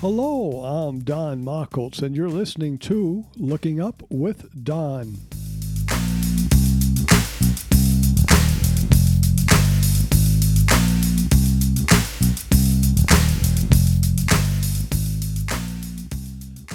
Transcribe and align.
Hello, 0.00 0.64
I'm 0.64 1.00
Don 1.00 1.44
Machholz, 1.44 2.00
and 2.00 2.16
you're 2.16 2.30
listening 2.30 2.78
to 2.78 3.26
Looking 3.36 3.82
Up 3.82 4.02
with 4.08 4.64
Don. 4.64 5.18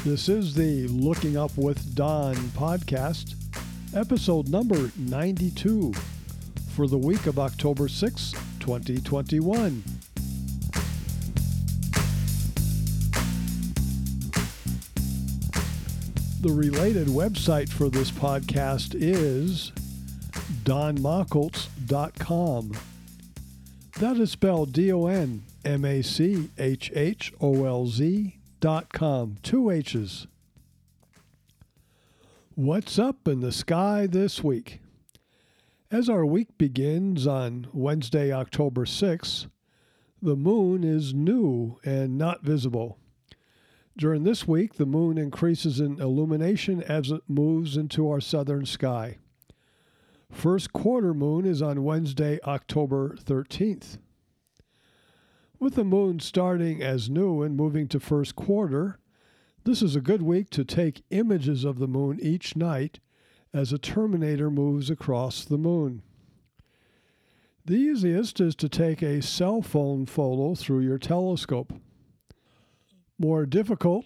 This 0.03 0.29
is 0.29 0.53
the 0.53 0.87
Looking 0.89 1.35
Up 1.35 1.57
with 1.57 1.95
Don 1.95 2.35
podcast, 2.35 3.33
episode 3.95 4.49
number 4.49 4.91
92 4.99 5.93
for 6.75 6.85
the 6.85 6.99
week 6.99 7.25
of 7.25 7.39
October 7.39 7.87
6, 7.87 8.33
2021. 8.59 9.94
The 16.45 16.53
related 16.53 17.07
website 17.07 17.69
for 17.69 17.89
this 17.89 18.11
podcast 18.11 18.93
is 18.93 19.71
donmachholz.com. 20.63 22.71
That 23.99 24.17
is 24.17 24.29
spelled 24.29 24.71
D 24.71 24.93
O 24.93 25.07
N 25.07 25.41
M 25.65 25.83
A 25.83 26.03
C 26.03 26.51
H 26.59 26.91
H 26.93 27.33
O 27.41 27.65
L 27.65 27.87
Z 27.87 28.37
dot 28.59 28.93
com. 28.93 29.37
Two 29.41 29.71
H's. 29.71 30.27
What's 32.53 32.99
up 32.99 33.27
in 33.27 33.39
the 33.39 33.51
sky 33.51 34.05
this 34.05 34.43
week? 34.43 34.81
As 35.89 36.07
our 36.07 36.27
week 36.27 36.59
begins 36.59 37.25
on 37.25 37.69
Wednesday, 37.73 38.31
October 38.31 38.85
6th, 38.85 39.47
the 40.21 40.35
moon 40.35 40.83
is 40.83 41.11
new 41.11 41.79
and 41.83 42.19
not 42.19 42.43
visible. 42.43 42.99
During 43.97 44.23
this 44.23 44.45
week, 44.45 44.73
the 44.73 44.85
moon 44.85 45.17
increases 45.17 45.79
in 45.79 46.01
illumination 46.01 46.83
as 46.83 47.11
it 47.11 47.21
moves 47.29 47.77
into 47.77 48.09
our 48.09 48.19
southern 48.19 48.65
sky. 48.65 49.17
First 50.29 50.73
quarter 50.73 51.13
moon 51.13 51.45
is 51.45 51.61
on 51.61 51.83
Wednesday, 51.83 52.39
October 52.43 53.15
13th. 53.23 53.97
With 55.59 55.75
the 55.75 55.85
moon 55.85 56.19
starting 56.19 56.83
as 56.83 57.09
new 57.09 57.41
and 57.41 57.55
moving 57.55 57.87
to 57.87 57.99
first 58.01 58.35
quarter, 58.35 58.99
this 59.63 59.81
is 59.81 59.95
a 59.95 60.01
good 60.01 60.21
week 60.21 60.49
to 60.49 60.65
take 60.65 61.05
images 61.09 61.63
of 61.63 61.79
the 61.79 61.87
moon 61.87 62.19
each 62.21 62.57
night 62.57 62.99
as 63.53 63.71
a 63.71 63.77
terminator 63.77 64.51
moves 64.51 64.89
across 64.89 65.45
the 65.45 65.57
moon. 65.57 66.01
The 67.63 67.75
easiest 67.75 68.41
is 68.41 68.55
to 68.57 68.67
take 68.67 69.01
a 69.01 69.21
cell 69.21 69.61
phone 69.61 70.05
photo 70.05 70.53
through 70.53 70.81
your 70.81 70.99
telescope. 70.99 71.71
More 73.17 73.45
difficult, 73.45 74.05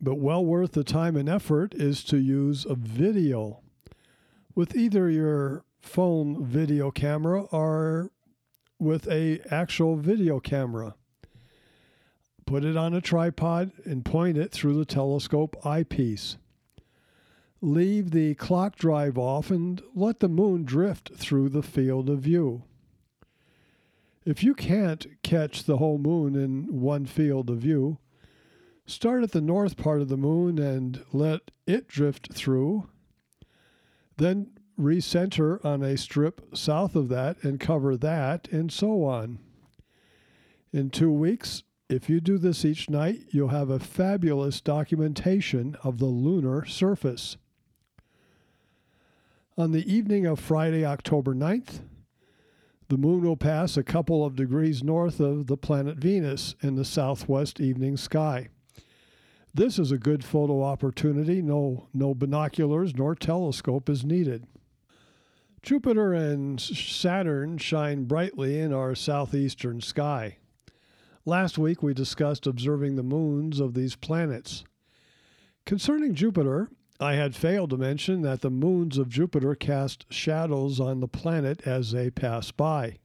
but 0.00 0.16
well 0.16 0.44
worth 0.44 0.72
the 0.72 0.84
time 0.84 1.16
and 1.16 1.28
effort, 1.28 1.74
is 1.74 2.02
to 2.04 2.18
use 2.18 2.64
a 2.64 2.74
video 2.74 3.60
with 4.54 4.74
either 4.74 5.08
your 5.08 5.64
phone 5.80 6.44
video 6.44 6.90
camera 6.90 7.42
or 7.52 8.10
with 8.80 9.08
a 9.08 9.40
actual 9.50 9.96
video 9.96 10.40
camera. 10.40 10.96
Put 12.46 12.64
it 12.64 12.76
on 12.76 12.94
a 12.94 13.00
tripod 13.00 13.70
and 13.84 14.04
point 14.04 14.38
it 14.38 14.50
through 14.50 14.76
the 14.78 14.84
telescope 14.84 15.56
eyepiece. 15.64 16.38
Leave 17.60 18.10
the 18.10 18.34
clock 18.34 18.76
drive 18.76 19.18
off 19.18 19.50
and 19.50 19.82
let 19.94 20.20
the 20.20 20.28
moon 20.28 20.64
drift 20.64 21.12
through 21.14 21.48
the 21.48 21.62
field 21.62 22.08
of 22.08 22.20
view. 22.20 22.62
If 24.24 24.42
you 24.42 24.54
can't 24.54 25.06
catch 25.22 25.64
the 25.64 25.76
whole 25.76 25.98
moon 25.98 26.34
in 26.34 26.80
one 26.80 27.06
field 27.06 27.50
of 27.50 27.58
view, 27.58 27.98
Start 28.88 29.22
at 29.22 29.32
the 29.32 29.42
north 29.42 29.76
part 29.76 30.00
of 30.00 30.08
the 30.08 30.16
moon 30.16 30.58
and 30.58 31.04
let 31.12 31.50
it 31.66 31.88
drift 31.88 32.32
through. 32.32 32.88
Then 34.16 34.52
recenter 34.80 35.62
on 35.62 35.82
a 35.82 35.98
strip 35.98 36.56
south 36.56 36.96
of 36.96 37.10
that 37.10 37.36
and 37.44 37.60
cover 37.60 37.98
that, 37.98 38.48
and 38.48 38.72
so 38.72 39.04
on. 39.04 39.40
In 40.72 40.88
two 40.88 41.12
weeks, 41.12 41.64
if 41.90 42.08
you 42.08 42.18
do 42.22 42.38
this 42.38 42.64
each 42.64 42.88
night, 42.88 43.26
you'll 43.28 43.48
have 43.48 43.68
a 43.68 43.78
fabulous 43.78 44.62
documentation 44.62 45.76
of 45.84 45.98
the 45.98 46.06
lunar 46.06 46.64
surface. 46.64 47.36
On 49.58 49.72
the 49.72 49.92
evening 49.92 50.24
of 50.24 50.40
Friday, 50.40 50.86
October 50.86 51.34
9th, 51.34 51.80
the 52.88 52.96
moon 52.96 53.20
will 53.20 53.36
pass 53.36 53.76
a 53.76 53.82
couple 53.82 54.24
of 54.24 54.34
degrees 54.34 54.82
north 54.82 55.20
of 55.20 55.46
the 55.46 55.58
planet 55.58 55.98
Venus 55.98 56.54
in 56.62 56.76
the 56.76 56.86
southwest 56.86 57.60
evening 57.60 57.98
sky. 57.98 58.48
This 59.58 59.80
is 59.80 59.90
a 59.90 59.98
good 59.98 60.24
photo 60.24 60.62
opportunity. 60.62 61.42
No, 61.42 61.88
no 61.92 62.14
binoculars 62.14 62.94
nor 62.94 63.16
telescope 63.16 63.88
is 63.88 64.04
needed. 64.04 64.46
Jupiter 65.62 66.12
and 66.12 66.60
Saturn 66.60 67.58
shine 67.58 68.04
brightly 68.04 68.60
in 68.60 68.72
our 68.72 68.94
southeastern 68.94 69.80
sky. 69.80 70.36
Last 71.24 71.58
week 71.58 71.82
we 71.82 71.92
discussed 71.92 72.46
observing 72.46 72.94
the 72.94 73.02
moons 73.02 73.58
of 73.58 73.74
these 73.74 73.96
planets. 73.96 74.62
Concerning 75.66 76.14
Jupiter, 76.14 76.70
I 77.00 77.14
had 77.14 77.34
failed 77.34 77.70
to 77.70 77.76
mention 77.76 78.22
that 78.22 78.42
the 78.42 78.50
moons 78.50 78.96
of 78.96 79.08
Jupiter 79.08 79.56
cast 79.56 80.06
shadows 80.08 80.78
on 80.78 81.00
the 81.00 81.08
planet 81.08 81.66
as 81.66 81.90
they 81.90 82.10
pass 82.10 82.52
by. 82.52 82.98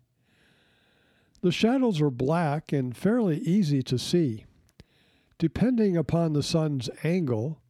The 1.42 1.52
shadows 1.52 2.00
are 2.00 2.12
black 2.12 2.72
and 2.72 2.96
fairly 2.96 3.40
easy 3.40 3.82
to 3.82 3.98
see. 3.98 4.46
Depending 5.38 5.98
upon 5.98 6.34
the 6.34 6.44
sun's 6.44 6.90
angle, 7.04 7.62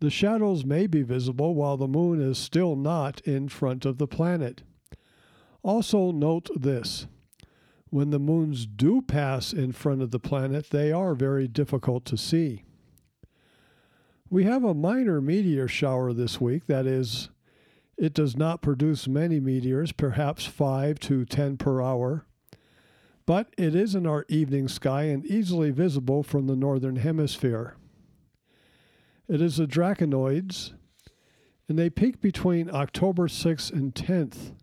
the 0.00 0.10
shadows 0.10 0.64
may 0.64 0.86
be 0.86 1.02
visible 1.02 1.54
while 1.54 1.76
the 1.76 1.88
moon 1.88 2.20
is 2.20 2.38
still 2.38 2.76
not 2.76 3.20
in 3.22 3.48
front 3.48 3.84
of 3.84 3.98
the 3.98 4.06
planet. 4.06 4.62
Also, 5.62 6.10
note 6.10 6.48
this 6.56 7.06
when 7.90 8.10
the 8.10 8.18
moons 8.18 8.66
do 8.66 9.02
pass 9.02 9.52
in 9.52 9.72
front 9.72 10.00
of 10.00 10.10
the 10.10 10.20
planet, 10.20 10.70
they 10.70 10.92
are 10.92 11.14
very 11.14 11.48
difficult 11.48 12.04
to 12.06 12.16
see. 12.16 12.62
We 14.30 14.44
have 14.44 14.62
a 14.62 14.74
minor 14.74 15.20
meteor 15.20 15.66
shower 15.66 16.12
this 16.12 16.40
week, 16.40 16.66
that 16.66 16.86
is, 16.86 17.30
it 17.98 18.14
does 18.14 18.36
not 18.36 18.62
produce 18.62 19.08
many 19.08 19.40
meteors, 19.40 19.90
perhaps 19.90 20.46
5 20.46 21.00
to 21.00 21.24
10 21.24 21.56
per 21.56 21.82
hour 21.82 22.24
but 23.30 23.54
it 23.56 23.76
is 23.76 23.94
in 23.94 24.08
our 24.08 24.26
evening 24.28 24.66
sky 24.66 25.04
and 25.04 25.24
easily 25.24 25.70
visible 25.70 26.20
from 26.20 26.48
the 26.48 26.56
northern 26.56 26.96
hemisphere. 26.96 27.76
It 29.28 29.40
is 29.40 29.58
the 29.58 29.68
Draconoids, 29.68 30.72
and 31.68 31.78
they 31.78 31.90
peak 31.90 32.20
between 32.20 32.68
October 32.74 33.28
6th 33.28 33.72
and 33.72 33.94
10th, 33.94 34.54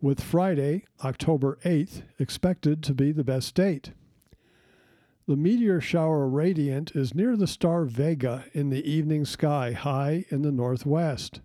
with 0.00 0.22
Friday, 0.22 0.86
October 1.04 1.58
8th, 1.62 2.04
expected 2.18 2.82
to 2.84 2.94
be 2.94 3.12
the 3.12 3.22
best 3.22 3.54
date. 3.54 3.92
The 5.28 5.36
meteor 5.36 5.82
shower 5.82 6.26
radiant 6.26 6.92
is 6.96 7.14
near 7.14 7.36
the 7.36 7.46
star 7.46 7.84
Vega 7.84 8.46
in 8.54 8.70
the 8.70 8.90
evening 8.90 9.26
sky, 9.26 9.72
high 9.72 10.24
in 10.30 10.40
the 10.40 10.50
northwest. 10.50 11.42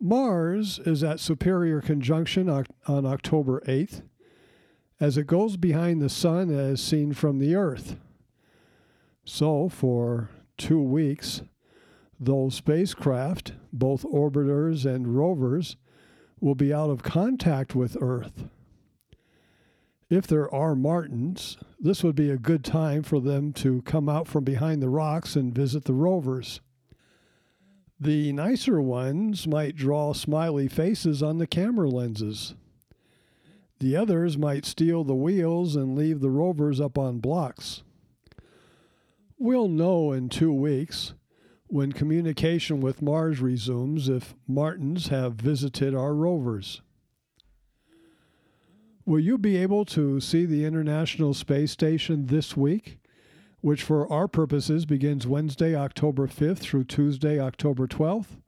Mars 0.00 0.80
is 0.86 1.04
at 1.04 1.20
superior 1.20 1.82
conjunction 1.82 2.48
on 2.48 3.04
October 3.04 3.60
8th 3.68 4.00
as 5.02 5.18
it 5.18 5.26
goes 5.26 5.56
behind 5.56 6.00
the 6.00 6.08
sun 6.08 6.48
as 6.48 6.80
seen 6.80 7.12
from 7.12 7.40
the 7.40 7.56
earth. 7.56 7.96
So, 9.24 9.68
for 9.68 10.30
two 10.56 10.80
weeks, 10.80 11.42
those 12.20 12.54
spacecraft, 12.54 13.54
both 13.72 14.04
orbiters 14.04 14.86
and 14.86 15.16
rovers, 15.16 15.76
will 16.38 16.54
be 16.54 16.72
out 16.72 16.88
of 16.88 17.02
contact 17.02 17.74
with 17.74 18.00
Earth. 18.00 18.44
If 20.08 20.28
there 20.28 20.52
are 20.54 20.76
Martians, 20.76 21.56
this 21.80 22.04
would 22.04 22.14
be 22.14 22.30
a 22.30 22.38
good 22.38 22.64
time 22.64 23.02
for 23.02 23.18
them 23.18 23.52
to 23.54 23.82
come 23.82 24.08
out 24.08 24.28
from 24.28 24.44
behind 24.44 24.80
the 24.80 24.88
rocks 24.88 25.34
and 25.34 25.52
visit 25.52 25.84
the 25.84 25.94
rovers. 25.94 26.60
The 27.98 28.32
nicer 28.32 28.80
ones 28.80 29.48
might 29.48 29.74
draw 29.74 30.12
smiley 30.12 30.68
faces 30.68 31.24
on 31.24 31.38
the 31.38 31.48
camera 31.48 31.88
lenses. 31.88 32.54
The 33.82 33.96
others 33.96 34.38
might 34.38 34.64
steal 34.64 35.02
the 35.02 35.16
wheels 35.16 35.74
and 35.74 35.98
leave 35.98 36.20
the 36.20 36.30
rovers 36.30 36.80
up 36.80 36.96
on 36.96 37.18
blocks. 37.18 37.82
We'll 39.36 39.66
know 39.66 40.12
in 40.12 40.28
two 40.28 40.52
weeks, 40.52 41.14
when 41.66 41.90
communication 41.90 42.80
with 42.80 43.02
Mars 43.02 43.40
resumes, 43.40 44.08
if 44.08 44.36
Martians 44.46 45.08
have 45.08 45.34
visited 45.34 45.96
our 45.96 46.14
rovers. 46.14 46.80
Will 49.04 49.18
you 49.18 49.36
be 49.36 49.56
able 49.56 49.84
to 49.86 50.20
see 50.20 50.46
the 50.46 50.64
International 50.64 51.34
Space 51.34 51.72
Station 51.72 52.26
this 52.26 52.56
week, 52.56 52.98
which 53.62 53.82
for 53.82 54.06
our 54.12 54.28
purposes 54.28 54.86
begins 54.86 55.26
Wednesday, 55.26 55.74
October 55.74 56.28
5th 56.28 56.58
through 56.58 56.84
Tuesday, 56.84 57.40
October 57.40 57.88
12th? 57.88 58.38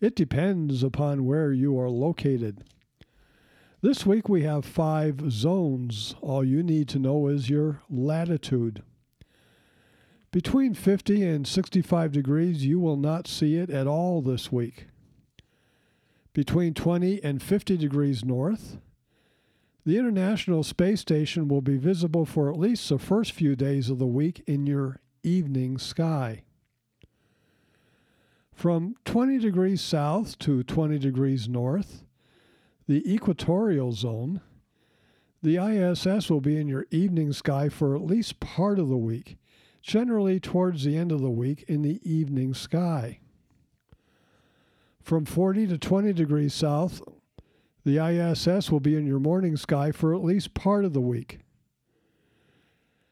It 0.00 0.16
depends 0.16 0.82
upon 0.82 1.24
where 1.24 1.52
you 1.52 1.78
are 1.78 1.88
located. 1.88 2.64
This 3.82 4.06
week 4.06 4.26
we 4.26 4.42
have 4.42 4.64
five 4.64 5.30
zones. 5.30 6.14
All 6.22 6.42
you 6.42 6.62
need 6.62 6.88
to 6.88 6.98
know 6.98 7.28
is 7.28 7.50
your 7.50 7.82
latitude. 7.90 8.82
Between 10.32 10.72
50 10.72 11.22
and 11.22 11.46
65 11.46 12.10
degrees, 12.10 12.64
you 12.64 12.80
will 12.80 12.96
not 12.96 13.28
see 13.28 13.56
it 13.56 13.68
at 13.68 13.86
all 13.86 14.22
this 14.22 14.50
week. 14.50 14.86
Between 16.32 16.72
20 16.72 17.22
and 17.22 17.42
50 17.42 17.76
degrees 17.76 18.24
north, 18.24 18.78
the 19.84 19.98
International 19.98 20.62
Space 20.62 21.02
Station 21.02 21.46
will 21.46 21.60
be 21.60 21.76
visible 21.76 22.24
for 22.24 22.50
at 22.50 22.58
least 22.58 22.88
the 22.88 22.98
first 22.98 23.32
few 23.32 23.54
days 23.54 23.90
of 23.90 23.98
the 23.98 24.06
week 24.06 24.42
in 24.46 24.66
your 24.66 25.00
evening 25.22 25.76
sky. 25.76 26.44
From 28.54 28.96
20 29.04 29.38
degrees 29.38 29.82
south 29.82 30.38
to 30.40 30.62
20 30.62 30.98
degrees 30.98 31.46
north, 31.46 32.05
the 32.86 33.12
equatorial 33.12 33.92
zone, 33.92 34.40
the 35.42 35.56
ISS 35.56 36.30
will 36.30 36.40
be 36.40 36.56
in 36.56 36.68
your 36.68 36.86
evening 36.90 37.32
sky 37.32 37.68
for 37.68 37.94
at 37.94 38.02
least 38.02 38.40
part 38.40 38.78
of 38.78 38.88
the 38.88 38.96
week, 38.96 39.36
generally 39.82 40.40
towards 40.40 40.84
the 40.84 40.96
end 40.96 41.12
of 41.12 41.20
the 41.20 41.30
week 41.30 41.64
in 41.68 41.82
the 41.82 42.00
evening 42.02 42.54
sky. 42.54 43.20
From 45.00 45.24
40 45.24 45.68
to 45.68 45.78
20 45.78 46.12
degrees 46.12 46.54
south, 46.54 47.00
the 47.84 47.98
ISS 47.98 48.70
will 48.70 48.80
be 48.80 48.96
in 48.96 49.06
your 49.06 49.20
morning 49.20 49.56
sky 49.56 49.92
for 49.92 50.14
at 50.14 50.24
least 50.24 50.54
part 50.54 50.84
of 50.84 50.92
the 50.92 51.00
week. 51.00 51.38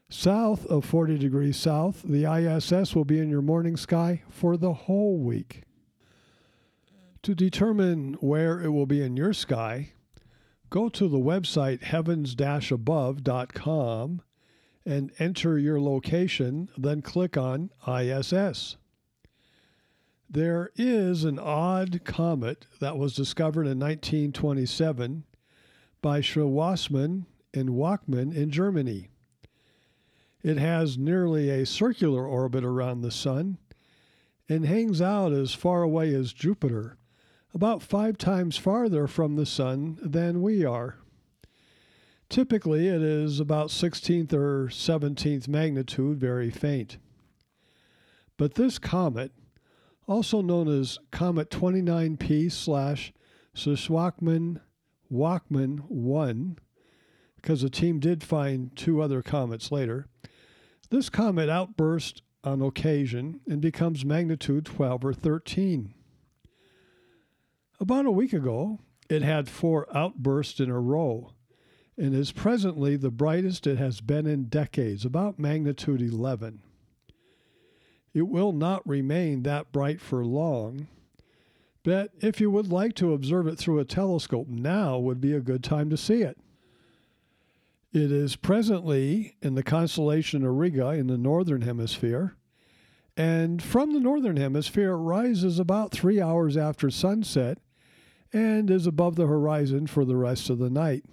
South 0.08 0.66
of 0.66 0.84
40 0.84 1.18
degrees 1.18 1.56
south, 1.56 2.02
the 2.02 2.24
ISS 2.24 2.94
will 2.94 3.04
be 3.04 3.18
in 3.18 3.30
your 3.30 3.42
morning 3.42 3.76
sky 3.76 4.22
for 4.28 4.56
the 4.56 4.72
whole 4.72 5.18
week. 5.18 5.63
To 7.24 7.34
determine 7.34 8.18
where 8.20 8.60
it 8.60 8.68
will 8.68 8.84
be 8.84 9.00
in 9.00 9.16
your 9.16 9.32
sky, 9.32 9.92
go 10.68 10.90
to 10.90 11.08
the 11.08 11.16
website 11.16 11.82
heavens 11.82 12.36
above.com 12.38 14.20
and 14.84 15.10
enter 15.18 15.58
your 15.58 15.80
location, 15.80 16.68
then 16.76 17.00
click 17.00 17.38
on 17.38 17.70
ISS. 17.88 18.76
There 20.28 20.70
is 20.76 21.24
an 21.24 21.38
odd 21.38 22.04
comet 22.04 22.66
that 22.80 22.98
was 22.98 23.14
discovered 23.14 23.66
in 23.66 23.78
1927 23.78 25.24
by 26.02 26.20
Schwassmann 26.20 27.24
and 27.54 27.70
Wachmann 27.70 28.36
in 28.36 28.50
Germany. 28.50 29.08
It 30.42 30.58
has 30.58 30.98
nearly 30.98 31.48
a 31.48 31.64
circular 31.64 32.26
orbit 32.26 32.64
around 32.64 33.00
the 33.00 33.10
Sun 33.10 33.56
and 34.46 34.66
hangs 34.66 35.00
out 35.00 35.32
as 35.32 35.54
far 35.54 35.82
away 35.82 36.14
as 36.14 36.34
Jupiter, 36.34 36.98
about 37.54 37.82
five 37.82 38.18
times 38.18 38.56
farther 38.56 39.06
from 39.06 39.36
the 39.36 39.46
Sun 39.46 39.98
than 40.02 40.42
we 40.42 40.64
are. 40.64 40.96
Typically, 42.28 42.88
it 42.88 43.00
is 43.00 43.38
about 43.38 43.68
16th 43.68 44.32
or 44.32 44.66
17th 44.66 45.46
magnitude, 45.46 46.18
very 46.18 46.50
faint. 46.50 46.98
But 48.36 48.54
this 48.54 48.78
comet, 48.78 49.30
also 50.08 50.42
known 50.42 50.68
as 50.68 50.98
Comet 51.12 51.48
29P 51.50 52.50
slash 52.50 53.12
Schwassmann 53.54 54.60
Wachmann 55.12 55.84
1, 55.88 56.58
because 57.36 57.62
the 57.62 57.70
team 57.70 58.00
did 58.00 58.24
find 58.24 58.74
two 58.74 59.00
other 59.00 59.22
comets 59.22 59.70
later. 59.70 60.08
This 60.90 61.08
comet 61.08 61.48
outbursts 61.48 62.20
on 62.42 62.60
occasion 62.62 63.40
and 63.46 63.60
becomes 63.60 64.04
magnitude 64.04 64.66
12 64.66 65.04
or 65.04 65.12
13. 65.12 65.94
About 67.84 68.06
a 68.06 68.10
week 68.10 68.32
ago, 68.32 68.78
it 69.10 69.20
had 69.20 69.46
four 69.46 69.86
outbursts 69.94 70.58
in 70.58 70.70
a 70.70 70.80
row 70.80 71.34
and 71.98 72.14
is 72.14 72.32
presently 72.32 72.96
the 72.96 73.10
brightest 73.10 73.66
it 73.66 73.76
has 73.76 74.00
been 74.00 74.26
in 74.26 74.44
decades, 74.44 75.04
about 75.04 75.38
magnitude 75.38 76.00
11. 76.00 76.62
It 78.14 78.22
will 78.22 78.52
not 78.52 78.88
remain 78.88 79.42
that 79.42 79.70
bright 79.70 80.00
for 80.00 80.24
long, 80.24 80.86
but 81.82 82.12
if 82.22 82.40
you 82.40 82.50
would 82.50 82.72
like 82.72 82.94
to 82.94 83.12
observe 83.12 83.46
it 83.46 83.58
through 83.58 83.80
a 83.80 83.84
telescope, 83.84 84.48
now 84.48 84.98
would 84.98 85.20
be 85.20 85.34
a 85.34 85.40
good 85.40 85.62
time 85.62 85.90
to 85.90 85.98
see 85.98 86.22
it. 86.22 86.38
It 87.92 88.10
is 88.10 88.34
presently 88.34 89.36
in 89.42 89.56
the 89.56 89.62
constellation 89.62 90.42
Auriga 90.42 90.98
in 90.98 91.08
the 91.08 91.18
northern 91.18 91.60
hemisphere, 91.60 92.34
and 93.14 93.62
from 93.62 93.92
the 93.92 94.00
northern 94.00 94.38
hemisphere 94.38 94.92
it 94.92 94.96
rises 94.96 95.58
about 95.58 95.92
three 95.92 96.18
hours 96.18 96.56
after 96.56 96.88
sunset 96.88 97.58
and 98.34 98.68
is 98.68 98.86
above 98.86 99.14
the 99.14 99.28
horizon 99.28 99.86
for 99.86 100.04
the 100.04 100.16
rest 100.16 100.50
of 100.50 100.58
the 100.58 100.68
night. 100.68 101.04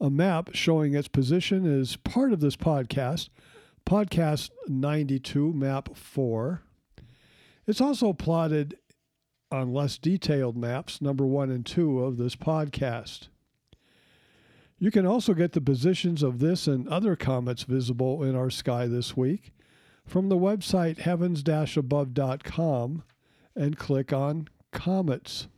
A 0.00 0.10
map 0.10 0.50
showing 0.52 0.94
its 0.94 1.08
position 1.08 1.64
is 1.64 1.96
part 1.96 2.32
of 2.32 2.40
this 2.40 2.56
podcast, 2.56 3.28
Podcast 3.86 4.50
92, 4.66 5.52
Map 5.52 5.96
4. 5.96 6.62
It's 7.66 7.80
also 7.80 8.12
plotted 8.12 8.76
on 9.50 9.72
less 9.72 9.98
detailed 9.98 10.56
maps, 10.56 11.00
number 11.00 11.24
one 11.24 11.50
and 11.50 11.64
two 11.64 12.00
of 12.00 12.16
this 12.16 12.34
podcast. 12.36 13.28
You 14.78 14.90
can 14.90 15.06
also 15.06 15.32
get 15.32 15.52
the 15.52 15.60
positions 15.60 16.22
of 16.22 16.40
this 16.40 16.66
and 16.66 16.88
other 16.88 17.16
comets 17.16 17.62
visible 17.62 18.22
in 18.22 18.34
our 18.36 18.50
sky 18.50 18.86
this 18.86 19.16
week 19.16 19.52
from 20.06 20.28
the 20.28 20.36
website 20.36 20.98
heavens 20.98 21.42
above.com 21.76 23.02
and 23.56 23.76
click 23.76 24.12
on 24.12 24.48
Comets. 24.72 25.48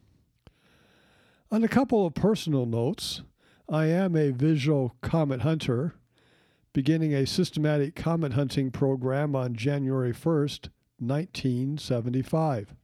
On 1.53 1.65
a 1.65 1.69
couple 1.69 2.07
of 2.07 2.15
personal 2.15 2.65
notes, 2.65 3.23
I 3.69 3.87
am 3.87 4.15
a 4.15 4.31
visual 4.31 4.95
comet 5.01 5.41
hunter 5.41 5.97
beginning 6.73 7.13
a 7.13 7.27
systematic 7.27 7.97
comet 7.97 8.35
hunting 8.35 8.71
program 8.71 9.35
on 9.35 9.57
January 9.57 10.13
1st, 10.13 10.69
1975. 11.01 12.77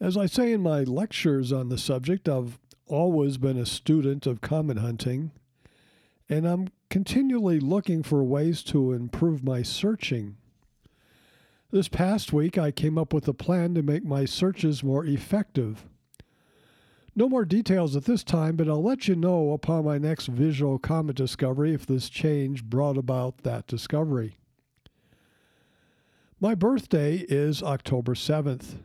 As 0.00 0.16
I 0.16 0.26
say 0.26 0.52
in 0.52 0.62
my 0.62 0.84
lectures 0.84 1.52
on 1.52 1.68
the 1.68 1.76
subject, 1.76 2.28
I've 2.28 2.60
always 2.86 3.38
been 3.38 3.58
a 3.58 3.66
student 3.66 4.24
of 4.24 4.40
comet 4.40 4.78
hunting, 4.78 5.32
and 6.28 6.46
I'm 6.46 6.68
continually 6.90 7.58
looking 7.58 8.04
for 8.04 8.22
ways 8.22 8.62
to 8.64 8.92
improve 8.92 9.42
my 9.42 9.62
searching. 9.62 10.36
This 11.72 11.88
past 11.88 12.32
week, 12.32 12.56
I 12.56 12.70
came 12.70 12.96
up 12.96 13.12
with 13.12 13.26
a 13.26 13.34
plan 13.34 13.74
to 13.74 13.82
make 13.82 14.04
my 14.04 14.26
searches 14.26 14.84
more 14.84 15.04
effective. 15.04 15.86
No 17.16 17.28
more 17.28 17.44
details 17.44 17.96
at 17.96 18.04
this 18.04 18.22
time, 18.22 18.56
but 18.56 18.68
I'll 18.68 18.82
let 18.82 19.08
you 19.08 19.16
know 19.16 19.52
upon 19.52 19.84
my 19.84 19.98
next 19.98 20.26
visual 20.26 20.78
comet 20.78 21.16
discovery 21.16 21.74
if 21.74 21.84
this 21.84 22.08
change 22.08 22.64
brought 22.64 22.96
about 22.96 23.38
that 23.38 23.66
discovery. 23.66 24.36
My 26.38 26.54
birthday 26.54 27.16
is 27.28 27.62
October 27.62 28.14
7th. 28.14 28.76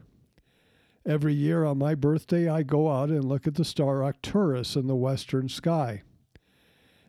Every 1.06 1.36
year 1.36 1.64
on 1.66 1.78
my 1.78 1.94
birthday, 1.94 2.50
I 2.50 2.64
go 2.64 2.90
out 2.90 3.10
and 3.10 3.24
look 3.24 3.46
at 3.46 3.56
the 3.56 3.64
star 3.64 4.04
Arcturus 4.04 4.76
in 4.76 4.88
the 4.88 4.96
western 4.96 5.48
sky. 5.48 6.02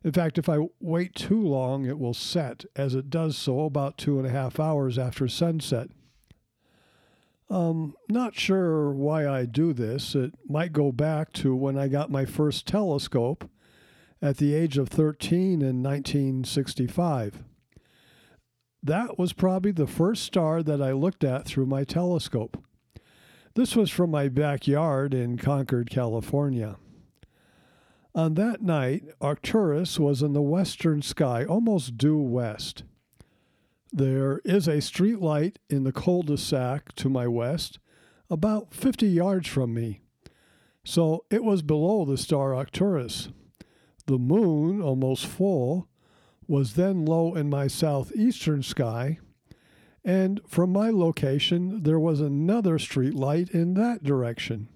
In 0.05 0.13
fact, 0.13 0.39
if 0.39 0.49
I 0.49 0.69
wait 0.81 1.15
too 1.15 1.43
long, 1.43 1.87
it 1.87 1.99
will 1.99 2.15
set, 2.15 2.65
as 2.77 2.95
it 2.95 3.11
does 3.11 3.37
so 3.37 3.63
about 3.63 3.97
two 3.97 4.19
and 4.19 4.27
a 4.27 4.31
half 4.31 4.61
hours 4.61 4.99
after 4.99 5.27
sunset. 5.27 5.89
Um, 7.49 7.95
not 8.09 8.35
sure 8.35 8.91
why 8.91 9.29
I 9.29 9.45
do 9.45 9.73
this. 9.73 10.15
It 10.15 10.33
might 10.49 10.73
go 10.73 10.91
back 10.91 11.33
to 11.35 11.55
when 11.55 11.79
I 11.79 11.89
got 11.89 12.11
my 12.11 12.25
first 12.25 12.67
telescope 12.67 13.49
at 14.21 14.39
the 14.39 14.55
age 14.55 14.79
of 14.79 14.89
13 14.89 15.63
in 15.63 15.83
1965. 15.83 17.45
That 18.83 19.19
was 19.19 19.33
probably 19.33 19.73
the 19.73 19.87
first 19.87 20.25
star 20.25 20.63
that 20.63 20.83
I 20.83 20.93
looked 20.93 21.25
at 21.25 21.45
through 21.47 21.67
my 21.67 21.85
telescope. 21.85 22.63
This 23.55 23.75
was 23.75 23.91
from 23.91 24.11
my 24.11 24.29
backyard 24.29 25.15
in 25.15 25.39
Concord, 25.39 25.89
California. 25.89 26.77
On 28.15 28.35
that 28.35 28.63
night, 28.63 29.05
Arcturus 29.21 29.99
was 29.99 30.23
in 30.23 30.33
the 30.33 30.43
western 30.43 31.03
sky, 31.03 31.45
almost 31.45 31.97
due 31.97 32.19
west. 32.19 32.85
There 33.93 34.41
is 34.45 34.67
a 34.67 34.81
street 34.81 35.21
light 35.21 35.59
in 35.71 35.85
the 35.85 35.93
cul-de-sac 35.93 36.95
to 36.97 37.09
my 37.09 37.27
west, 37.29 37.79
about 38.29 38.75
50 38.75 39.07
yards 39.07 39.49
from 39.49 39.73
me. 39.73 40.01
So 40.85 41.25
it 41.31 41.45
was 41.45 41.63
below 41.63 42.05
the 42.05 42.19
star 42.19 42.55
Arcturus. 42.55 43.29
The 44.07 44.19
moon, 44.19 44.83
almost 44.83 45.27
full, 45.27 45.89
was 46.49 46.75
then 46.75 47.05
low 47.05 47.35
in 47.35 47.49
my 47.49 47.67
southeastern 47.67 48.63
sky, 48.63 49.19
and 50.05 50.41
from 50.47 50.73
my 50.73 50.91
location 50.91 51.83
there 51.83 51.99
was 51.99 52.21
another 52.21 52.79
street 52.79 53.15
light 53.15 53.51
in 53.51 53.75
that 53.75 54.05
direction. 54.05 54.69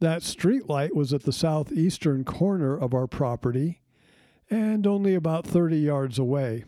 That 0.00 0.22
street 0.22 0.68
light 0.68 0.94
was 0.94 1.12
at 1.12 1.22
the 1.22 1.32
southeastern 1.32 2.24
corner 2.24 2.76
of 2.76 2.94
our 2.94 3.06
property 3.06 3.80
and 4.50 4.86
only 4.86 5.14
about 5.14 5.46
30 5.46 5.78
yards 5.78 6.18
away 6.18 6.64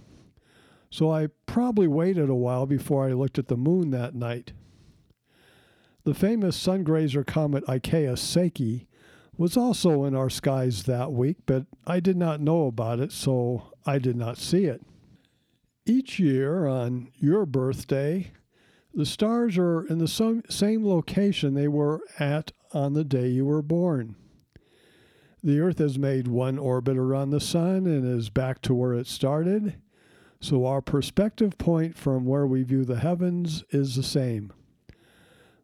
so 0.94 1.10
I 1.10 1.26
probably 1.46 1.88
waited 1.88 2.30
a 2.30 2.36
while 2.36 2.66
before 2.66 3.04
I 3.04 3.14
looked 3.14 3.36
at 3.36 3.48
the 3.48 3.56
moon 3.56 3.90
that 3.90 4.14
night. 4.14 4.52
The 6.04 6.14
famous 6.14 6.56
sun 6.56 6.84
grazer 6.84 7.24
comet 7.24 7.66
Ikeya-Seki 7.66 8.86
was 9.36 9.56
also 9.56 10.04
in 10.04 10.14
our 10.14 10.30
skies 10.30 10.84
that 10.84 11.10
week, 11.10 11.38
but 11.46 11.66
I 11.84 11.98
did 11.98 12.16
not 12.16 12.40
know 12.40 12.68
about 12.68 13.00
it, 13.00 13.10
so 13.10 13.72
I 13.84 13.98
did 13.98 14.14
not 14.14 14.38
see 14.38 14.66
it. 14.66 14.82
Each 15.84 16.20
year 16.20 16.68
on 16.68 17.10
your 17.16 17.44
birthday, 17.44 18.30
the 18.94 19.04
stars 19.04 19.58
are 19.58 19.84
in 19.84 19.98
the 19.98 20.44
same 20.48 20.86
location 20.86 21.54
they 21.54 21.66
were 21.66 22.02
at 22.20 22.52
on 22.72 22.92
the 22.92 23.02
day 23.02 23.26
you 23.26 23.46
were 23.46 23.62
born. 23.62 24.14
The 25.42 25.58
Earth 25.58 25.78
has 25.78 25.98
made 25.98 26.28
one 26.28 26.56
orbit 26.56 26.96
around 26.96 27.30
the 27.30 27.40
Sun 27.40 27.88
and 27.88 28.06
is 28.06 28.30
back 28.30 28.62
to 28.62 28.74
where 28.74 28.94
it 28.94 29.08
started, 29.08 29.74
so 30.44 30.66
our 30.66 30.82
perspective 30.82 31.56
point 31.56 31.96
from 31.96 32.26
where 32.26 32.46
we 32.46 32.62
view 32.62 32.84
the 32.84 32.98
heavens 32.98 33.64
is 33.70 33.96
the 33.96 34.02
same. 34.02 34.52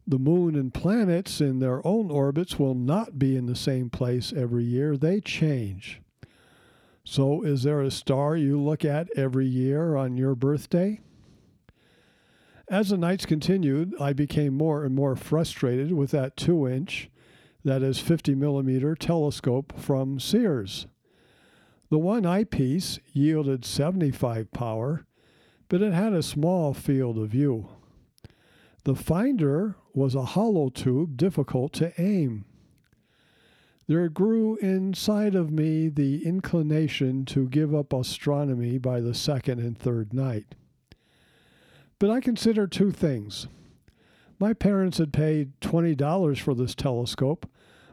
The 0.07 0.19
moon 0.19 0.57
and 0.57 0.73
planets 0.73 1.39
in 1.43 1.59
their 1.59 1.87
own 1.87 2.11
orbits 2.11 2.59
will 2.59 2.75
not 2.75 3.19
be 3.19 3.37
in 3.37 3.45
the 3.45 3.55
same 3.55 3.91
place 3.91 4.33
every 4.33 4.65
year, 4.65 4.97
they 4.97 5.21
change. 5.21 6.01
So, 7.05 7.43
is 7.43 7.63
there 7.63 7.83
a 7.83 7.91
star 7.91 8.37
you 8.37 8.59
look 8.59 8.83
at 8.83 9.11
every 9.19 9.47
year 9.47 9.97
on 9.97 10.17
your 10.17 10.35
birthday? 10.35 11.01
As 12.67 12.89
the 12.89 12.97
nights 12.97 13.27
continued, 13.27 13.95
I 14.01 14.15
became 14.15 14.55
more 14.55 14.83
and 14.83 14.95
more 14.95 15.15
frustrated 15.15 15.93
with 15.93 16.11
that 16.13 16.39
2 16.39 16.67
inch, 16.67 17.11
that 17.67 17.83
is 17.83 17.99
50 17.99 18.35
millimeter 18.35 18.95
telescope 18.95 19.75
from 19.79 20.19
Sears. 20.19 20.87
The 21.91 21.99
one 21.99 22.25
eyepiece 22.25 23.01
yielded 23.13 23.65
75 23.65 24.53
power, 24.53 25.07
but 25.69 25.83
it 25.83 25.93
had 25.93 26.13
a 26.13 26.23
small 26.23 26.73
field 26.73 27.19
of 27.19 27.31
view. 27.31 27.69
The 28.85 28.95
finder 28.95 29.75
was 29.93 30.15
a 30.15 30.25
hollow 30.25 30.69
tube 30.69 31.17
difficult 31.17 31.73
to 31.75 31.93
aim. 32.01 32.45
There 33.89 34.09
grew 34.09 34.57
inside 34.59 35.35
of 35.35 35.51
me 35.51 35.89
the 35.89 36.25
inclination 36.25 37.25
to 37.27 37.49
give 37.49 37.75
up 37.75 37.93
astronomy 37.93 38.79
by 38.79 39.01
the 39.01 39.15
second 39.15 39.59
and 39.59 39.77
third 39.77 40.15
night. 40.15 40.55
But 41.99 42.11
I 42.11 42.21
considered 42.21 42.71
two 42.71 42.93
things. 42.93 43.49
My 44.39 44.53
parents 44.53 44.99
had 44.99 45.13
paid 45.13 45.61
$20 45.61 46.39
for 46.39 46.55
this 46.55 46.77
telescope, 46.77 47.51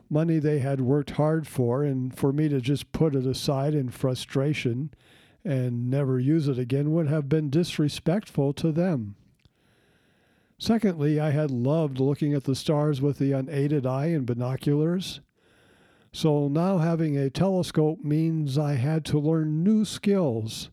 money 0.09 0.39
they 0.39 0.59
had 0.59 0.81
worked 0.81 1.11
hard 1.11 1.47
for, 1.47 1.83
and 1.83 2.15
for 2.15 2.31
me 2.31 2.49
to 2.49 2.61
just 2.61 2.91
put 2.91 3.15
it 3.15 3.25
aside 3.25 3.73
in 3.73 3.89
frustration 3.89 4.91
and 5.43 5.89
never 5.89 6.19
use 6.19 6.47
it 6.47 6.59
again 6.59 6.91
would 6.91 7.07
have 7.07 7.29
been 7.29 7.49
disrespectful 7.49 8.53
to 8.53 8.71
them. 8.71 9.15
Secondly, 10.59 11.19
I 11.19 11.29
had 11.29 11.51
loved 11.51 11.99
looking 11.99 12.33
at 12.33 12.45
the 12.45 12.55
stars 12.55 13.01
with 13.01 13.19
the 13.19 13.31
unaided 13.31 13.85
eye 13.85 14.07
and 14.07 14.25
binoculars. 14.25 15.21
So 16.11 16.47
now 16.47 16.79
having 16.79 17.15
a 17.15 17.29
telescope 17.29 18.03
means 18.03 18.57
I 18.57 18.73
had 18.73 19.05
to 19.05 19.19
learn 19.19 19.63
new 19.63 19.85
skills, 19.85 20.69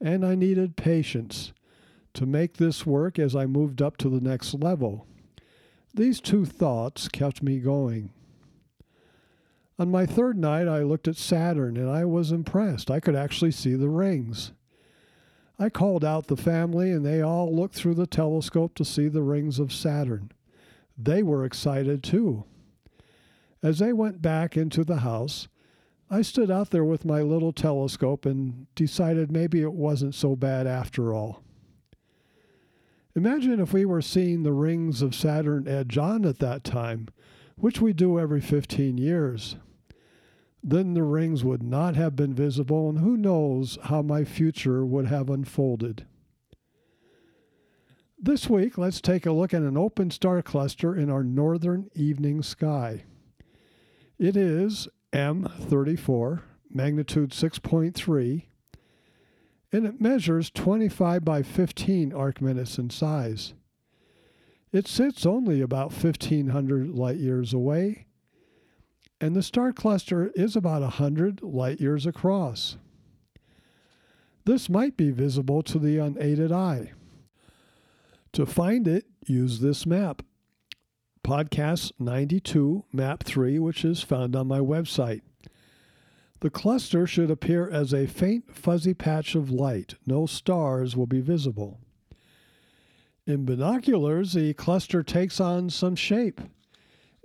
and 0.00 0.24
I 0.24 0.36
needed 0.36 0.76
patience 0.76 1.52
to 2.14 2.26
make 2.26 2.54
this 2.54 2.86
work 2.86 3.18
as 3.18 3.34
I 3.34 3.46
moved 3.46 3.82
up 3.82 3.96
to 3.98 4.08
the 4.08 4.20
next 4.20 4.54
level. 4.54 5.06
These 5.92 6.20
two 6.20 6.44
thoughts 6.44 7.08
kept 7.08 7.42
me 7.42 7.58
going. 7.58 8.10
On 9.78 9.92
my 9.92 10.06
third 10.06 10.36
night, 10.36 10.66
I 10.66 10.82
looked 10.82 11.06
at 11.06 11.16
Saturn 11.16 11.76
and 11.76 11.88
I 11.88 12.04
was 12.04 12.32
impressed. 12.32 12.90
I 12.90 12.98
could 12.98 13.14
actually 13.14 13.52
see 13.52 13.74
the 13.74 13.88
rings. 13.88 14.52
I 15.56 15.68
called 15.68 16.04
out 16.04 16.26
the 16.26 16.36
family 16.36 16.90
and 16.90 17.06
they 17.06 17.22
all 17.22 17.54
looked 17.54 17.76
through 17.76 17.94
the 17.94 18.06
telescope 18.06 18.74
to 18.74 18.84
see 18.84 19.06
the 19.06 19.22
rings 19.22 19.60
of 19.60 19.72
Saturn. 19.72 20.32
They 20.96 21.22
were 21.22 21.44
excited 21.44 22.02
too. 22.02 22.44
As 23.62 23.78
they 23.78 23.92
went 23.92 24.20
back 24.20 24.56
into 24.56 24.82
the 24.82 24.98
house, 24.98 25.46
I 26.10 26.22
stood 26.22 26.50
out 26.50 26.70
there 26.70 26.84
with 26.84 27.04
my 27.04 27.22
little 27.22 27.52
telescope 27.52 28.26
and 28.26 28.66
decided 28.74 29.30
maybe 29.30 29.62
it 29.62 29.72
wasn't 29.72 30.14
so 30.14 30.34
bad 30.34 30.66
after 30.66 31.14
all. 31.14 31.42
Imagine 33.14 33.60
if 33.60 33.72
we 33.72 33.84
were 33.84 34.02
seeing 34.02 34.42
the 34.42 34.52
rings 34.52 35.02
of 35.02 35.14
Saturn 35.14 35.68
edge 35.68 35.98
on 35.98 36.24
at 36.24 36.38
that 36.38 36.64
time, 36.64 37.08
which 37.56 37.80
we 37.80 37.92
do 37.92 38.18
every 38.18 38.40
15 38.40 38.96
years. 38.96 39.56
Then 40.62 40.94
the 40.94 41.04
rings 41.04 41.44
would 41.44 41.62
not 41.62 41.94
have 41.96 42.16
been 42.16 42.34
visible, 42.34 42.88
and 42.88 42.98
who 42.98 43.16
knows 43.16 43.78
how 43.84 44.02
my 44.02 44.24
future 44.24 44.84
would 44.84 45.06
have 45.06 45.30
unfolded. 45.30 46.06
This 48.20 48.50
week, 48.50 48.76
let's 48.76 49.00
take 49.00 49.26
a 49.26 49.32
look 49.32 49.54
at 49.54 49.62
an 49.62 49.76
open 49.76 50.10
star 50.10 50.42
cluster 50.42 50.96
in 50.96 51.08
our 51.08 51.22
northern 51.22 51.88
evening 51.94 52.42
sky. 52.42 53.04
It 54.18 54.36
is 54.36 54.88
M34, 55.12 56.42
magnitude 56.68 57.30
6.3, 57.30 58.42
and 59.70 59.86
it 59.86 60.00
measures 60.00 60.50
25 60.50 61.24
by 61.24 61.42
15 61.44 62.12
arc 62.12 62.40
minutes 62.40 62.76
in 62.78 62.90
size. 62.90 63.54
It 64.72 64.88
sits 64.88 65.24
only 65.24 65.60
about 65.60 65.92
1500 65.92 66.90
light 66.90 67.18
years 67.18 67.54
away, 67.54 68.06
and 69.20 69.34
the 69.34 69.42
star 69.42 69.72
cluster 69.72 70.30
is 70.34 70.54
about 70.54 70.82
100 70.82 71.42
light 71.42 71.80
years 71.80 72.06
across. 72.06 72.76
This 74.44 74.68
might 74.68 74.96
be 74.96 75.10
visible 75.10 75.62
to 75.64 75.78
the 75.78 75.98
unaided 75.98 76.52
eye. 76.52 76.92
To 78.32 78.46
find 78.46 78.86
it, 78.86 79.06
use 79.26 79.60
this 79.60 79.84
map. 79.84 80.22
Podcast 81.22 81.92
92, 81.98 82.84
Map 82.92 83.24
3, 83.24 83.58
which 83.58 83.84
is 83.84 84.02
found 84.02 84.34
on 84.34 84.46
my 84.46 84.60
website. 84.60 85.20
The 86.40 86.50
cluster 86.50 87.06
should 87.06 87.30
appear 87.30 87.68
as 87.68 87.92
a 87.92 88.06
faint 88.06 88.56
fuzzy 88.56 88.94
patch 88.94 89.34
of 89.34 89.50
light. 89.50 89.96
No 90.06 90.24
stars 90.24 90.96
will 90.96 91.06
be 91.06 91.20
visible. 91.20 91.80
In 93.26 93.44
binoculars, 93.44 94.32
the 94.32 94.54
cluster 94.54 95.02
takes 95.02 95.40
on 95.40 95.68
some 95.68 95.96
shape. 95.96 96.40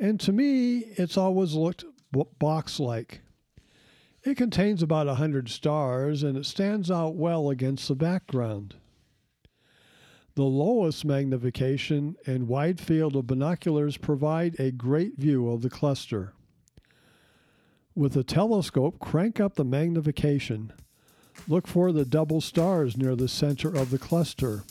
And 0.04 0.20
to 0.20 0.34
me, 0.34 0.80
it's 0.98 1.16
always 1.16 1.54
looked 1.54 1.86
box 2.38 2.78
like. 2.78 3.22
It 4.26 4.36
contains 4.36 4.84
about 4.84 5.08
a 5.08 5.16
hundred 5.16 5.48
stars 5.48 6.24
and 6.24 6.38
it 6.38 6.46
stands 6.46 6.92
out 6.92 7.16
well 7.16 7.50
against 7.50 7.88
the 7.88 7.96
background. 7.96 8.76
The 10.36 10.44
lowest 10.44 11.06
magnification 11.06 12.18
and 12.26 12.50
wide 12.50 12.82
field 12.82 13.16
of 13.16 13.28
binoculars 13.28 13.96
provide 13.96 14.60
a 14.60 14.72
great 14.72 15.18
view 15.18 15.50
of 15.50 15.62
the 15.62 15.70
cluster. 15.70 16.34
With 17.96 18.18
a 18.18 18.26
telescope, 18.26 19.00
crank 19.00 19.40
up 19.40 19.56
the 19.56 19.64
magnification. 19.64 20.74
Look 21.48 21.66
for 21.66 21.94
the 21.94 22.04
double 22.04 22.42
stars 22.42 22.98
near 22.98 23.16
the 23.16 23.30
center 23.30 23.70
of 23.70 23.90
the 23.90 24.00
cluster. 24.00 24.66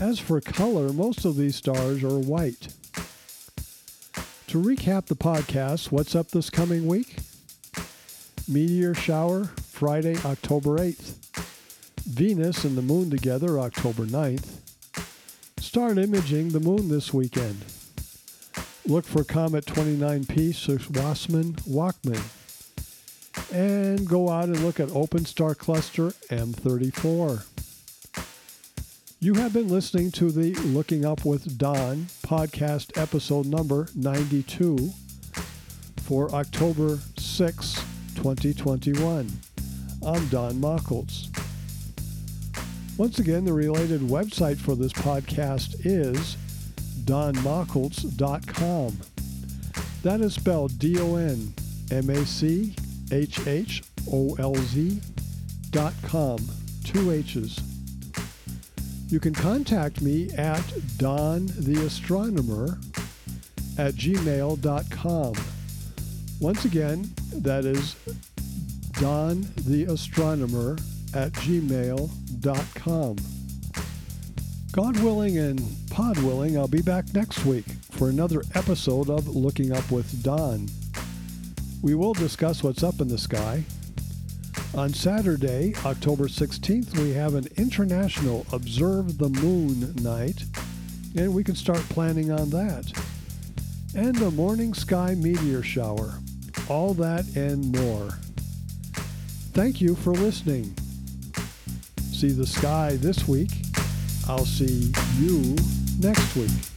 As 0.00 0.18
for 0.18 0.40
color, 0.40 0.92
most 0.92 1.24
of 1.24 1.36
these 1.36 1.54
stars 1.54 2.02
are 2.02 2.18
white. 2.18 2.74
To 4.52 4.58
recap 4.62 5.06
the 5.06 5.16
podcast, 5.16 5.90
what's 5.90 6.14
up 6.14 6.28
this 6.28 6.50
coming 6.50 6.86
week? 6.86 7.16
Meteor 8.46 8.92
shower, 8.92 9.44
Friday, 9.44 10.14
October 10.26 10.76
8th. 10.76 11.14
Venus 12.04 12.62
and 12.64 12.76
the 12.76 12.82
moon 12.82 13.08
together, 13.08 13.58
October 13.58 14.04
9th. 14.04 14.58
Start 15.58 15.96
imaging 15.96 16.50
the 16.50 16.60
moon 16.60 16.90
this 16.90 17.14
weekend. 17.14 17.64
Look 18.84 19.06
for 19.06 19.24
Comet 19.24 19.64
29P 19.64 20.50
Schwassmann 20.50 21.54
Wachmann. 21.66 22.22
And 23.54 24.06
go 24.06 24.28
out 24.28 24.50
and 24.50 24.60
look 24.62 24.78
at 24.78 24.90
Open 24.90 25.24
Star 25.24 25.54
Cluster 25.54 26.08
M34. 26.28 27.51
You 29.22 29.34
have 29.34 29.52
been 29.52 29.68
listening 29.68 30.10
to 30.12 30.32
the 30.32 30.52
Looking 30.70 31.04
Up 31.04 31.24
with 31.24 31.56
Don 31.56 32.08
podcast 32.24 33.00
episode 33.00 33.46
number 33.46 33.86
92 33.94 34.90
for 35.98 36.28
October 36.34 36.98
6, 37.16 37.74
2021. 38.16 39.30
I'm 40.04 40.26
Don 40.26 40.54
Machholz. 40.54 41.28
Once 42.98 43.20
again, 43.20 43.44
the 43.44 43.52
related 43.52 44.00
website 44.00 44.58
for 44.58 44.74
this 44.74 44.92
podcast 44.92 45.86
is 45.86 46.36
donmachholz.com. 47.04 48.98
That 50.02 50.20
is 50.20 50.34
spelled 50.34 50.76
D 50.80 50.98
O 50.98 51.14
N 51.14 51.54
M 51.92 52.10
A 52.10 52.26
C 52.26 52.74
H 53.12 53.46
H 53.46 53.84
O 54.12 54.34
L 54.40 54.56
Z 54.56 55.00
dot 55.70 55.94
com. 56.02 56.38
Two 56.82 57.12
H's. 57.12 57.71
You 59.12 59.20
can 59.20 59.34
contact 59.34 60.00
me 60.00 60.30
at 60.38 60.62
dontheastronomer 60.96 62.82
at 63.78 63.92
gmail.com. 63.92 65.34
Once 66.40 66.64
again, 66.64 67.10
that 67.34 67.66
is 67.66 67.94
dontheastronomer 68.92 70.80
at 71.14 71.32
gmail.com. 71.32 73.16
God 74.72 74.98
willing 75.00 75.36
and 75.36 75.62
pod 75.90 76.16
willing, 76.20 76.56
I'll 76.56 76.66
be 76.66 76.80
back 76.80 77.12
next 77.12 77.44
week 77.44 77.66
for 77.90 78.08
another 78.08 78.42
episode 78.54 79.10
of 79.10 79.28
Looking 79.28 79.72
Up 79.72 79.90
with 79.90 80.22
Don. 80.22 80.70
We 81.82 81.94
will 81.94 82.14
discuss 82.14 82.62
what's 82.62 82.82
up 82.82 83.02
in 83.02 83.08
the 83.08 83.18
sky. 83.18 83.62
On 84.74 84.94
Saturday, 84.94 85.74
October 85.84 86.28
16th, 86.28 86.98
we 86.98 87.12
have 87.12 87.34
an 87.34 87.46
international 87.58 88.46
Observe 88.52 89.18
the 89.18 89.28
Moon 89.28 89.94
night, 89.96 90.44
and 91.14 91.34
we 91.34 91.44
can 91.44 91.54
start 91.54 91.80
planning 91.90 92.32
on 92.32 92.48
that. 92.48 92.90
And 93.94 94.16
a 94.22 94.30
morning 94.30 94.72
sky 94.72 95.14
meteor 95.14 95.62
shower. 95.62 96.14
All 96.70 96.94
that 96.94 97.26
and 97.36 97.70
more. 97.78 98.18
Thank 99.52 99.82
you 99.82 99.94
for 99.94 100.12
listening. 100.14 100.74
See 101.98 102.30
the 102.30 102.46
sky 102.46 102.96
this 102.96 103.28
week. 103.28 103.50
I'll 104.26 104.46
see 104.46 104.90
you 105.18 105.54
next 106.00 106.34
week. 106.34 106.71